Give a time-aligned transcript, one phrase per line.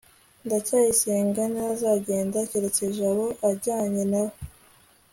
[0.45, 4.33] ndacyayisenga ntazagenda keretse jabo ajyanye na we